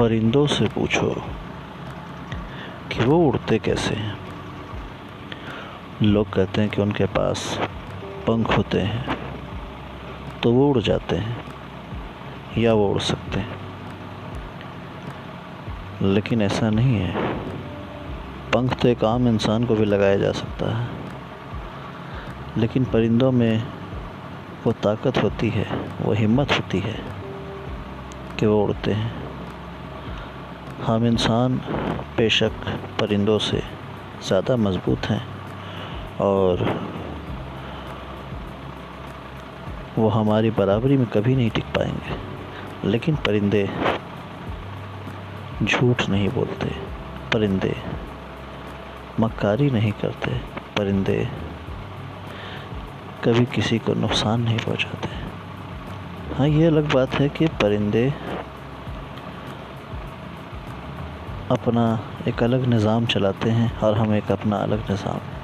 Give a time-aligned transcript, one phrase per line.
[0.00, 1.22] परिंदों से पूछो
[2.92, 4.18] कि वो उड़ते कैसे हैं?
[6.02, 7.60] लोग कहते हैं कि उनके पास
[8.26, 9.18] पंख होते हैं
[10.42, 11.44] तो वो उड़ जाते हैं,
[12.58, 13.60] या वो उड़ सकते हैं।
[16.02, 17.38] लेकिन ऐसा नहीं है।
[18.54, 20.88] पंख तो एक आम इंसान को भी लगाया जा सकता है।
[22.56, 23.66] लेकिन परिंदों में
[24.64, 25.66] वो ताकत होती है,
[26.02, 27.00] वो हिम्मत होती है
[28.38, 29.27] कि वो उड़ते हैं।
[30.82, 31.56] हम इंसान
[32.16, 32.52] बेशक
[33.00, 33.62] परिंदों से
[34.26, 35.20] ज़्यादा मज़बूत हैं
[36.20, 36.62] और
[39.98, 43.64] वो हमारी बराबरी में कभी नहीं टिक पाएँगे। लेकिन परिंदे
[45.62, 46.70] झूठ नहीं बोलते,
[47.32, 47.74] परिंदे
[49.20, 50.30] मक्कारी नहीं करते,
[50.76, 51.18] परिंदे
[53.24, 55.08] कभी किसी को नुकसान नहीं पहुंचाते।
[56.34, 58.12] हाँ ये अलग बात है कि परिंदे
[61.50, 61.82] अपना
[62.28, 65.37] एक अलग निज़ाम चलाते हैं और हम एक अपना अलग निज़ाम।